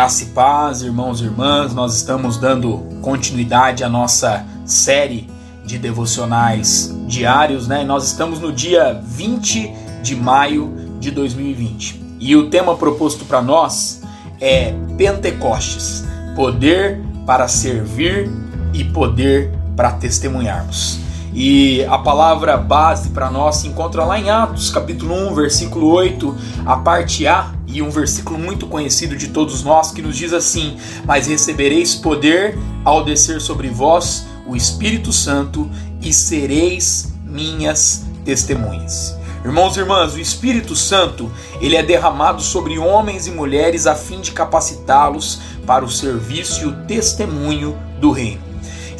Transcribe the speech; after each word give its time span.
Graça 0.00 0.24
e 0.24 0.26
paz, 0.28 0.80
irmãos 0.80 1.20
e 1.20 1.24
irmãs, 1.24 1.74
nós 1.74 1.94
estamos 1.94 2.38
dando 2.38 2.78
continuidade 3.02 3.84
à 3.84 3.88
nossa 3.90 4.46
série 4.64 5.28
de 5.62 5.76
devocionais 5.76 6.90
diários, 7.06 7.68
né? 7.68 7.84
Nós 7.84 8.06
estamos 8.06 8.40
no 8.40 8.50
dia 8.50 8.98
20 9.04 9.70
de 10.02 10.16
maio 10.16 10.74
de 10.98 11.10
2020 11.10 12.02
e 12.18 12.34
o 12.34 12.48
tema 12.48 12.78
proposto 12.78 13.26
para 13.26 13.42
nós 13.42 14.00
é 14.40 14.72
Pentecostes 14.96 16.02
poder 16.34 16.98
para 17.26 17.46
servir 17.46 18.30
e 18.72 18.82
poder 18.82 19.52
para 19.76 19.92
testemunharmos. 19.92 20.98
E 21.32 21.84
a 21.84 21.96
palavra 21.96 22.56
base 22.56 23.10
para 23.10 23.30
nós 23.30 23.56
se 23.56 23.68
encontra 23.68 24.04
lá 24.04 24.18
em 24.18 24.30
Atos, 24.30 24.70
capítulo 24.70 25.14
1, 25.30 25.34
versículo 25.34 25.88
8, 25.88 26.36
a 26.66 26.76
parte 26.76 27.26
A, 27.26 27.52
e 27.68 27.80
um 27.80 27.88
versículo 27.88 28.36
muito 28.36 28.66
conhecido 28.66 29.16
de 29.16 29.28
todos 29.28 29.62
nós 29.62 29.92
que 29.92 30.02
nos 30.02 30.16
diz 30.16 30.32
assim: 30.32 30.76
Mas 31.04 31.28
recebereis 31.28 31.94
poder 31.94 32.58
ao 32.84 33.04
descer 33.04 33.40
sobre 33.40 33.68
vós 33.68 34.26
o 34.44 34.56
Espírito 34.56 35.12
Santo 35.12 35.70
e 36.02 36.12
sereis 36.12 37.12
minhas 37.24 38.04
testemunhas. 38.24 39.16
Irmãos 39.44 39.76
e 39.76 39.80
irmãs, 39.80 40.14
o 40.14 40.20
Espírito 40.20 40.74
Santo, 40.74 41.30
ele 41.60 41.76
é 41.76 41.82
derramado 41.82 42.42
sobre 42.42 42.78
homens 42.78 43.26
e 43.28 43.30
mulheres 43.30 43.86
a 43.86 43.94
fim 43.94 44.20
de 44.20 44.32
capacitá-los 44.32 45.40
para 45.64 45.84
o 45.84 45.90
serviço 45.90 46.64
e 46.64 46.66
o 46.66 46.72
testemunho 46.86 47.78
do 48.00 48.10
reino 48.10 48.49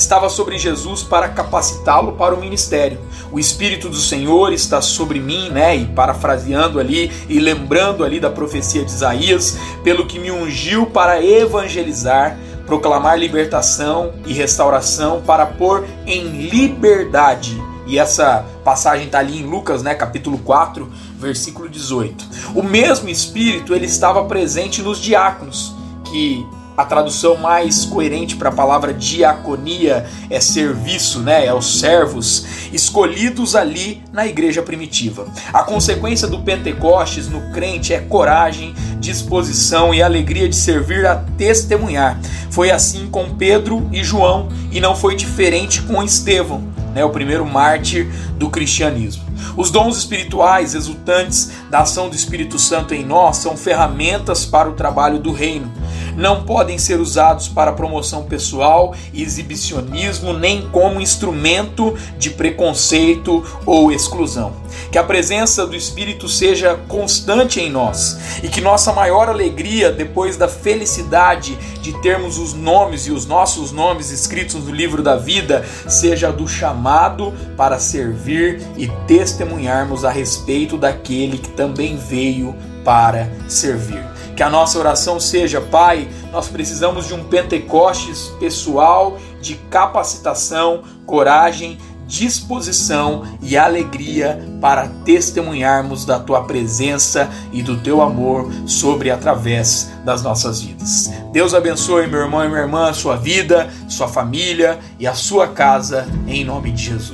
estava 0.01 0.29
sobre 0.29 0.59
Jesus 0.59 1.03
para 1.03 1.29
capacitá-lo 1.29 2.13
para 2.13 2.35
o 2.35 2.41
ministério. 2.41 2.99
O 3.31 3.39
Espírito 3.39 3.89
do 3.89 3.97
Senhor 3.97 4.53
está 4.53 4.81
sobre 4.81 5.21
mim, 5.21 5.51
né? 5.51 5.77
E 5.77 5.87
parafraseando 5.87 6.81
ali 6.81 7.13
e 7.29 7.39
lembrando 7.39 8.03
ali 8.03 8.19
da 8.19 8.31
profecia 8.31 8.85
de 8.85 8.91
Isaías, 8.91 9.59
pelo 9.85 10.07
que 10.07 10.19
me 10.19 10.31
ungiu 10.31 10.87
para 10.87 11.23
evangelizar, 11.23 12.39
proclamar 12.67 13.19
libertação 13.19 14.15
e 14.27 14.33
restauração, 14.33 15.21
para 15.21 15.45
pôr 15.45 15.87
em 16.07 16.49
liberdade. 16.49 17.63
E 17.87 17.99
essa 17.99 18.45
passagem 18.65 19.07
está 19.07 19.19
ali 19.19 19.41
em 19.41 19.47
Lucas, 19.47 19.83
né, 19.83 19.95
capítulo 19.95 20.39
4, 20.39 20.91
versículo 21.19 21.69
18. 21.69 22.25
O 22.55 22.63
mesmo 22.63 23.09
Espírito 23.09 23.75
ele 23.75 23.87
estava 23.87 24.25
presente 24.25 24.81
nos 24.81 24.99
diáconos, 24.99 25.75
que 26.05 26.47
a 26.81 26.85
tradução 26.87 27.37
mais 27.37 27.85
coerente 27.85 28.37
para 28.37 28.49
a 28.49 28.53
palavra 28.53 28.95
diaconia 28.95 30.07
é 30.31 30.41
serviço, 30.41 31.21
né? 31.21 31.45
É 31.45 31.53
os 31.53 31.79
servos 31.79 32.47
escolhidos 32.73 33.55
ali 33.55 34.03
na 34.11 34.27
igreja 34.27 34.63
primitiva. 34.63 35.27
A 35.53 35.63
consequência 35.63 36.27
do 36.27 36.39
Pentecostes 36.39 37.29
no 37.29 37.53
crente 37.53 37.93
é 37.93 38.01
coragem, 38.01 38.75
disposição 38.99 39.93
e 39.93 40.03
alegria 40.03 40.49
de 40.49 40.57
servir 40.57 41.05
a 41.05 41.17
testemunhar. 41.37 42.19
Foi 42.51 42.71
assim 42.71 43.09
com 43.09 43.29
Pedro 43.37 43.87
e 43.93 44.03
João 44.03 44.49
e 44.73 44.81
não 44.81 44.97
foi 44.97 45.15
diferente 45.15 45.83
com 45.83 46.03
Estevão, 46.03 46.65
né? 46.95 47.05
O 47.05 47.11
primeiro 47.11 47.45
mártir 47.45 48.11
do 48.37 48.49
cristianismo. 48.49 49.23
Os 49.55 49.71
dons 49.71 49.99
espirituais 49.99 50.73
resultantes 50.73 51.51
da 51.69 51.81
ação 51.81 52.09
do 52.09 52.17
Espírito 52.17 52.59
Santo 52.59 52.95
em 52.95 53.05
nós 53.05 53.37
são 53.37 53.55
ferramentas 53.55 54.47
para 54.47 54.71
o 54.71 54.73
trabalho 54.73 55.19
do 55.19 55.31
reino 55.31 55.71
não 56.17 56.45
podem 56.45 56.79
ser 56.79 57.01
usados 57.01 57.49
para 57.49 57.73
promoção 57.73 58.25
pessoal, 58.25 58.95
exibicionismo, 59.15 60.33
nem 60.33 60.63
como 60.71 61.01
instrumento 61.01 61.97
de 62.19 62.31
preconceito 62.31 63.45
ou 63.65 63.93
exclusão. 63.93 64.53
Que 64.91 64.99
a 64.99 65.05
presença 65.05 65.67
do 65.67 65.77
Espírito 65.77 66.29
seja 66.29 66.79
constante 66.89 67.61
em 67.61 67.71
nós 67.71 68.19
e 68.43 68.49
que 68.49 68.61
nossa 68.61 68.93
maior 68.93 69.29
alegria, 69.29 69.91
depois 69.91 70.37
da 70.37 70.49
felicidade 70.49 71.57
de 71.81 71.93
termos 72.01 72.39
os 72.39 72.55
nomes 72.55 73.07
e 73.07 73.11
os 73.11 73.27
nossos 73.27 73.73
nomes 73.73 74.11
escritos 74.11 74.65
no 74.65 74.73
livro 74.73 75.03
da 75.03 75.17
vida, 75.17 75.65
seja 75.89 76.31
do 76.31 76.47
chamado 76.47 77.33
para 77.57 77.79
servir 77.79 78.63
e 78.77 78.89
testemunharmos 79.07 80.05
a 80.05 80.11
respeito 80.11 80.77
daquele 80.77 81.39
que 81.39 81.51
também 81.51 81.97
veio 81.97 82.55
para 82.85 83.31
servir. 83.49 84.10
Que 84.41 84.45
a 84.45 84.49
nossa 84.49 84.79
oração 84.79 85.21
seja, 85.21 85.61
Pai, 85.61 86.09
nós 86.33 86.49
precisamos 86.49 87.07
de 87.07 87.13
um 87.13 87.23
Pentecostes 87.25 88.33
pessoal, 88.41 89.19
de 89.39 89.55
capacitação, 89.55 90.83
coragem, 91.05 91.79
disposição 92.07 93.23
e 93.43 93.55
alegria 93.55 94.43
para 94.59 94.89
testemunharmos 95.05 96.07
da 96.07 96.19
tua 96.19 96.45
presença 96.45 97.29
e 97.53 97.63
do 97.63 97.77
teu 97.83 98.01
amor 98.01 98.51
sobre 98.67 99.11
e 99.11 99.13
através 99.13 99.91
das 100.07 100.23
nossas 100.23 100.63
vidas. 100.63 101.11
Deus 101.35 101.53
abençoe 101.53 102.07
meu 102.07 102.21
irmão 102.21 102.43
e 102.43 102.49
minha 102.49 102.63
irmã, 102.63 102.95
sua 102.95 103.17
vida, 103.17 103.69
sua 103.91 104.09
família 104.09 104.79
e 104.99 105.07
a 105.07 105.13
sua 105.13 105.49
casa 105.49 106.09
em 106.27 106.47
nome 106.47 106.73
de 106.73 106.85
Jesus. 106.85 107.11